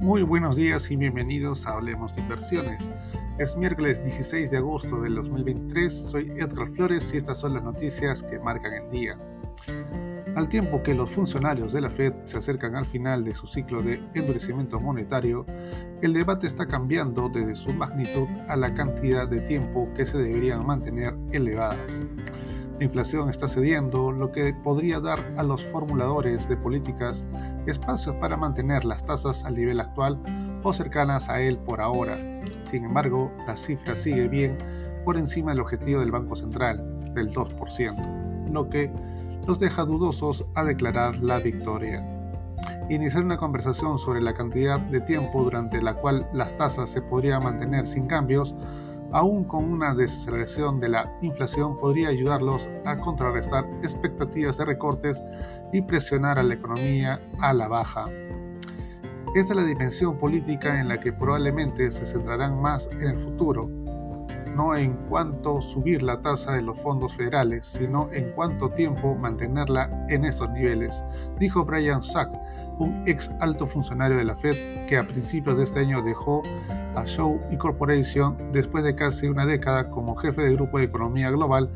Muy 0.00 0.22
buenos 0.22 0.56
días 0.56 0.90
y 0.90 0.96
bienvenidos 0.96 1.66
a 1.66 1.72
Hablemos 1.72 2.16
de 2.16 2.22
Inversiones. 2.22 2.90
Es 3.36 3.54
miércoles 3.54 4.02
16 4.02 4.50
de 4.50 4.56
agosto 4.56 4.98
del 5.02 5.14
2023, 5.16 5.92
soy 5.92 6.30
Edgar 6.38 6.70
Flores 6.70 7.12
y 7.12 7.18
estas 7.18 7.38
son 7.40 7.52
las 7.52 7.62
noticias 7.62 8.22
que 8.22 8.38
marcan 8.38 8.72
el 8.72 8.90
día. 8.90 9.18
Al 10.36 10.48
tiempo 10.48 10.82
que 10.82 10.94
los 10.94 11.10
funcionarios 11.10 11.74
de 11.74 11.82
la 11.82 11.90
Fed 11.90 12.14
se 12.24 12.38
acercan 12.38 12.76
al 12.76 12.86
final 12.86 13.24
de 13.24 13.34
su 13.34 13.46
ciclo 13.46 13.82
de 13.82 14.02
endurecimiento 14.14 14.80
monetario, 14.80 15.44
el 16.00 16.14
debate 16.14 16.46
está 16.46 16.64
cambiando 16.64 17.28
desde 17.28 17.54
su 17.54 17.70
magnitud 17.74 18.26
a 18.48 18.56
la 18.56 18.72
cantidad 18.72 19.28
de 19.28 19.42
tiempo 19.42 19.86
que 19.94 20.06
se 20.06 20.16
deberían 20.16 20.64
mantener 20.64 21.14
elevadas. 21.32 22.06
La 22.80 22.84
inflación 22.84 23.28
está 23.28 23.46
cediendo, 23.46 24.10
lo 24.10 24.32
que 24.32 24.54
podría 24.54 25.00
dar 25.00 25.34
a 25.36 25.42
los 25.42 25.62
formuladores 25.62 26.48
de 26.48 26.56
políticas 26.56 27.22
espacios 27.70 28.16
para 28.16 28.36
mantener 28.36 28.84
las 28.84 29.04
tasas 29.04 29.44
al 29.44 29.54
nivel 29.54 29.80
actual 29.80 30.18
o 30.62 30.72
cercanas 30.72 31.28
a 31.28 31.40
él 31.40 31.58
por 31.58 31.80
ahora. 31.80 32.16
Sin 32.64 32.84
embargo, 32.84 33.32
la 33.46 33.56
cifra 33.56 33.96
sigue 33.96 34.28
bien 34.28 34.58
por 35.04 35.16
encima 35.16 35.52
del 35.52 35.60
objetivo 35.60 36.00
del 36.00 36.10
Banco 36.10 36.36
Central, 36.36 36.98
del 37.14 37.32
2%, 37.32 38.50
lo 38.50 38.68
que 38.68 38.92
los 39.46 39.58
deja 39.58 39.84
dudosos 39.84 40.44
a 40.54 40.64
declarar 40.64 41.16
la 41.18 41.38
victoria. 41.38 42.06
Iniciar 42.88 43.24
una 43.24 43.36
conversación 43.36 43.98
sobre 43.98 44.20
la 44.20 44.34
cantidad 44.34 44.78
de 44.78 45.00
tiempo 45.00 45.42
durante 45.42 45.80
la 45.80 45.94
cual 45.94 46.28
las 46.34 46.56
tasas 46.56 46.90
se 46.90 47.00
podrían 47.00 47.42
mantener 47.42 47.86
sin 47.86 48.06
cambios 48.06 48.54
aún 49.12 49.44
con 49.44 49.64
una 49.64 49.94
desaceleración 49.94 50.80
de 50.80 50.88
la 50.88 51.12
inflación, 51.22 51.78
podría 51.78 52.08
ayudarlos 52.08 52.68
a 52.84 52.96
contrarrestar 52.96 53.64
expectativas 53.82 54.58
de 54.58 54.64
recortes 54.64 55.22
y 55.72 55.82
presionar 55.82 56.38
a 56.38 56.42
la 56.42 56.54
economía 56.54 57.20
a 57.40 57.52
la 57.52 57.68
baja. 57.68 58.08
Esta 59.34 59.52
es 59.52 59.56
la 59.56 59.64
dimensión 59.64 60.18
política 60.18 60.80
en 60.80 60.88
la 60.88 60.98
que 60.98 61.12
probablemente 61.12 61.90
se 61.90 62.04
centrarán 62.04 62.60
más 62.60 62.88
en 62.92 63.02
el 63.02 63.16
futuro, 63.16 63.68
no 64.56 64.74
en 64.74 64.94
cuánto 65.08 65.60
subir 65.60 66.02
la 66.02 66.20
tasa 66.20 66.52
de 66.52 66.62
los 66.62 66.78
fondos 66.80 67.14
federales, 67.14 67.66
sino 67.66 68.08
en 68.12 68.32
cuánto 68.32 68.70
tiempo 68.70 69.14
mantenerla 69.14 70.06
en 70.08 70.24
estos 70.24 70.50
niveles, 70.50 71.04
dijo 71.38 71.64
Brian 71.64 72.02
Sack, 72.02 72.28
un 72.80 73.02
ex 73.06 73.30
alto 73.40 73.66
funcionario 73.66 74.16
de 74.16 74.24
la 74.24 74.34
Fed 74.34 74.86
que 74.86 74.96
a 74.96 75.06
principios 75.06 75.58
de 75.58 75.64
este 75.64 75.80
año 75.80 76.02
dejó 76.02 76.42
a 76.96 77.04
Shaw 77.04 77.38
y 77.50 77.56
Corporation 77.56 78.36
después 78.52 78.82
de 78.82 78.94
casi 78.94 79.28
una 79.28 79.46
década 79.46 79.90
como 79.90 80.16
jefe 80.16 80.42
del 80.42 80.56
grupo 80.56 80.78
de 80.78 80.84
economía 80.84 81.30
global 81.30 81.72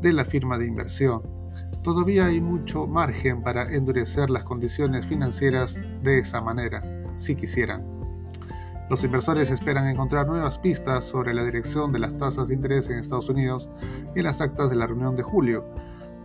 de 0.00 0.12
la 0.12 0.24
firma 0.24 0.58
de 0.58 0.66
inversión. 0.66 1.22
Todavía 1.82 2.26
hay 2.26 2.40
mucho 2.40 2.86
margen 2.86 3.42
para 3.42 3.72
endurecer 3.72 4.30
las 4.30 4.42
condiciones 4.42 5.06
financieras 5.06 5.80
de 6.02 6.18
esa 6.18 6.40
manera, 6.40 6.82
si 7.16 7.36
quisieran. 7.36 7.86
Los 8.90 9.04
inversores 9.04 9.50
esperan 9.50 9.86
encontrar 9.86 10.26
nuevas 10.26 10.58
pistas 10.58 11.04
sobre 11.04 11.34
la 11.34 11.44
dirección 11.44 11.92
de 11.92 12.00
las 12.00 12.16
tasas 12.16 12.48
de 12.48 12.54
interés 12.54 12.88
en 12.88 12.98
Estados 12.98 13.28
Unidos 13.28 13.70
en 14.14 14.24
las 14.24 14.40
actas 14.40 14.70
de 14.70 14.76
la 14.76 14.86
reunión 14.86 15.14
de 15.14 15.22
julio 15.22 15.64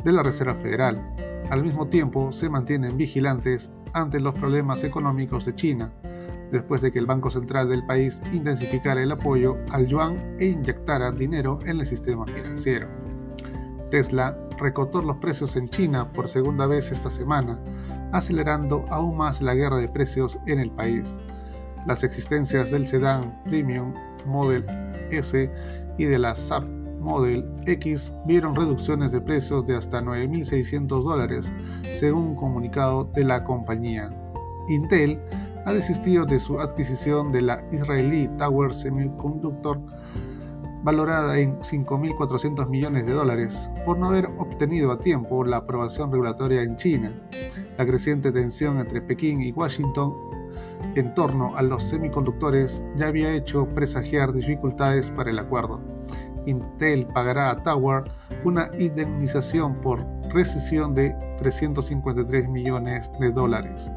de 0.03 0.11
la 0.11 0.23
Reserva 0.23 0.55
Federal. 0.55 1.01
Al 1.49 1.63
mismo 1.63 1.87
tiempo, 1.87 2.31
se 2.31 2.49
mantienen 2.49 2.97
vigilantes 2.97 3.71
ante 3.93 4.19
los 4.19 4.33
problemas 4.33 4.83
económicos 4.83 5.45
de 5.45 5.55
China, 5.55 5.91
después 6.51 6.81
de 6.81 6.91
que 6.91 6.99
el 6.99 7.05
Banco 7.05 7.29
Central 7.29 7.69
del 7.69 7.85
país 7.85 8.21
intensificara 8.31 9.01
el 9.01 9.11
apoyo 9.11 9.57
al 9.71 9.87
yuan 9.87 10.35
e 10.39 10.45
inyectara 10.45 11.11
dinero 11.11 11.59
en 11.65 11.79
el 11.79 11.85
sistema 11.85 12.25
financiero. 12.25 12.87
Tesla 13.89 14.37
recortó 14.57 15.01
los 15.01 15.17
precios 15.17 15.55
en 15.55 15.69
China 15.69 16.11
por 16.11 16.27
segunda 16.27 16.65
vez 16.67 16.91
esta 16.91 17.09
semana, 17.09 17.59
acelerando 18.11 18.85
aún 18.89 19.17
más 19.17 19.41
la 19.41 19.55
guerra 19.55 19.77
de 19.77 19.87
precios 19.87 20.39
en 20.47 20.59
el 20.59 20.71
país. 20.71 21.19
Las 21.85 22.03
existencias 22.03 22.71
del 22.71 22.87
sedán 22.87 23.43
Premium 23.43 23.93
Model 24.25 24.65
S 25.11 25.51
y 25.97 26.05
de 26.05 26.19
la 26.19 26.35
SAP 26.35 26.82
Model 27.03 27.45
X 27.65 28.13
vieron 28.25 28.55
reducciones 28.55 29.11
de 29.11 29.21
precios 29.21 29.65
de 29.65 29.75
hasta 29.75 30.01
9.600 30.01 30.87
dólares, 31.03 31.53
según 31.91 32.23
un 32.29 32.35
comunicado 32.35 33.05
de 33.13 33.23
la 33.23 33.43
compañía. 33.43 34.09
Intel 34.69 35.21
ha 35.65 35.73
desistido 35.73 36.25
de 36.25 36.39
su 36.39 36.59
adquisición 36.59 37.31
de 37.31 37.41
la 37.41 37.63
israelí 37.71 38.29
Tower 38.37 38.73
Semiconductor 38.73 39.79
valorada 40.83 41.39
en 41.39 41.57
5.400 41.59 42.69
millones 42.69 43.05
de 43.05 43.13
dólares 43.13 43.69
por 43.85 43.97
no 43.97 44.07
haber 44.07 44.25
obtenido 44.37 44.91
a 44.91 44.99
tiempo 44.99 45.45
la 45.45 45.57
aprobación 45.57 46.11
regulatoria 46.11 46.61
en 46.61 46.75
China. 46.75 47.11
La 47.77 47.85
creciente 47.85 48.31
tensión 48.31 48.79
entre 48.79 49.01
Pekín 49.01 49.41
y 49.41 49.51
Washington 49.53 50.13
en 50.95 51.13
torno 51.15 51.55
a 51.55 51.61
los 51.61 51.83
semiconductores 51.83 52.83
ya 52.97 53.07
había 53.07 53.31
hecho 53.31 53.65
presagiar 53.73 54.33
dificultades 54.33 55.09
para 55.09 55.31
el 55.31 55.39
acuerdo. 55.39 55.79
Intel 56.45 57.05
pagará 57.07 57.51
a 57.51 57.63
Tower 57.63 58.03
una 58.43 58.69
indemnización 58.77 59.75
por 59.81 60.05
recesión 60.33 60.95
de 60.95 61.15
353 61.37 62.49
millones 62.49 63.11
de 63.19 63.31
dólares. 63.31 63.91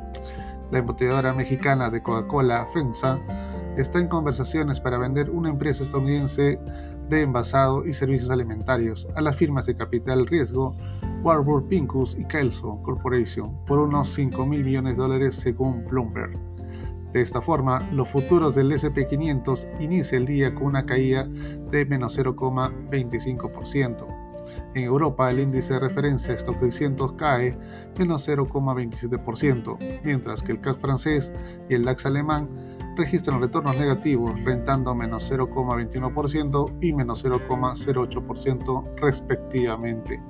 La 0.70 0.78
embotelladora 0.78 1.32
mexicana 1.32 1.90
de 1.90 2.02
Coca-Cola, 2.02 2.66
FEMSA, 2.72 3.18
está 3.76 4.00
en 4.00 4.08
conversaciones 4.08 4.80
para 4.80 4.98
vender 4.98 5.30
una 5.30 5.50
empresa 5.50 5.82
estadounidense 5.82 6.58
de 7.08 7.22
envasado 7.22 7.86
y 7.86 7.92
servicios 7.92 8.30
alimentarios 8.30 9.06
a 9.14 9.20
las 9.20 9.36
firmas 9.36 9.66
de 9.66 9.76
capital 9.76 10.26
riesgo 10.26 10.74
Warburg 11.22 11.68
Pincus 11.68 12.16
y 12.18 12.24
Kelso 12.24 12.80
Corporation 12.82 13.64
por 13.64 13.78
unos 13.78 14.08
5 14.08 14.44
mil 14.46 14.64
millones 14.64 14.96
de 14.96 15.02
dólares 15.02 15.36
según 15.36 15.84
Bloomberg. 15.86 16.55
De 17.16 17.22
esta 17.22 17.40
forma, 17.40 17.80
los 17.92 18.10
futuros 18.10 18.54
del 18.56 18.70
SP500 18.72 19.80
inicia 19.80 20.18
el 20.18 20.26
día 20.26 20.54
con 20.54 20.66
una 20.66 20.84
caída 20.84 21.26
de 21.70 21.86
menos 21.86 22.18
0,25%. 22.18 24.06
En 24.74 24.84
Europa, 24.84 25.30
el 25.30 25.40
índice 25.40 25.72
de 25.72 25.80
referencia 25.80 26.34
Stock 26.34 26.60
600 26.60 27.14
cae 27.14 27.58
menos 27.98 28.28
0,27%, 28.28 30.02
mientras 30.04 30.42
que 30.42 30.52
el 30.52 30.60
CAC 30.60 30.76
francés 30.76 31.32
y 31.70 31.74
el 31.76 31.86
DAX 31.86 32.04
alemán 32.04 32.50
registran 32.98 33.40
retornos 33.40 33.78
negativos, 33.78 34.38
rentando 34.44 34.94
menos 34.94 35.32
0,21% 35.32 36.76
y 36.82 36.92
menos 36.92 37.24
0,08% 37.24 38.94
respectivamente. 39.00 40.20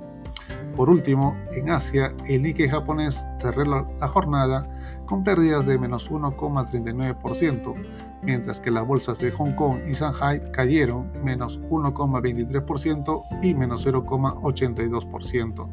Por 0.77 0.89
último, 0.91 1.35
en 1.53 1.71
Asia, 1.71 2.13
el 2.27 2.43
Nikkei 2.43 2.69
japonés 2.69 3.27
cerró 3.39 3.65
la 3.99 4.07
jornada 4.07 4.61
con 5.07 5.23
pérdidas 5.23 5.65
de 5.65 5.79
menos 5.79 6.11
1,39%, 6.11 7.73
mientras 8.21 8.61
que 8.61 8.69
las 8.69 8.85
bolsas 8.85 9.17
de 9.17 9.31
Hong 9.31 9.55
Kong 9.55 9.79
y 9.87 9.93
Shanghai 9.93 10.39
cayeron 10.51 11.11
menos 11.23 11.59
1,23% 11.61 13.23
y 13.41 13.55
menos 13.55 13.87
0,82%. 13.87 15.67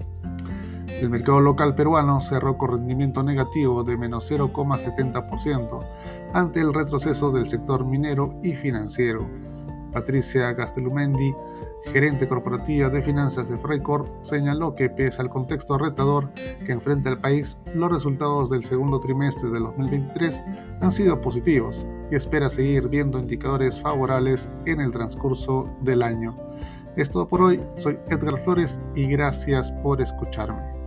El 0.88 1.10
mercado 1.10 1.40
local 1.42 1.74
peruano 1.74 2.18
cerró 2.22 2.56
con 2.56 2.70
rendimiento 2.70 3.22
negativo 3.22 3.84
de 3.84 3.98
menos 3.98 4.30
0,70% 4.32 5.86
ante 6.32 6.60
el 6.60 6.72
retroceso 6.72 7.30
del 7.30 7.46
sector 7.46 7.84
minero 7.84 8.40
y 8.42 8.54
financiero. 8.54 9.28
Patricia 9.94 10.52
Gastelumendi, 10.52 11.34
gerente 11.92 12.26
corporativa 12.26 12.90
de 12.90 13.00
finanzas 13.00 13.48
de 13.48 13.56
Freicorp, 13.56 14.08
señaló 14.22 14.74
que 14.74 14.90
pese 14.90 15.22
al 15.22 15.30
contexto 15.30 15.78
retador 15.78 16.30
que 16.66 16.72
enfrenta 16.72 17.08
el 17.08 17.20
país, 17.20 17.56
los 17.74 17.90
resultados 17.90 18.50
del 18.50 18.64
segundo 18.64 18.98
trimestre 19.00 19.48
de 19.50 19.60
2023 19.60 20.44
han 20.80 20.92
sido 20.92 21.20
positivos 21.20 21.86
y 22.10 22.16
espera 22.16 22.48
seguir 22.48 22.88
viendo 22.88 23.18
indicadores 23.18 23.80
favorables 23.80 24.50
en 24.66 24.80
el 24.80 24.92
transcurso 24.92 25.70
del 25.80 26.02
año. 26.02 26.36
Es 26.96 27.08
todo 27.10 27.26
por 27.26 27.40
hoy, 27.40 27.62
soy 27.76 27.98
Edgar 28.08 28.38
Flores 28.38 28.80
y 28.94 29.06
gracias 29.06 29.72
por 29.82 30.00
escucharme. 30.02 30.83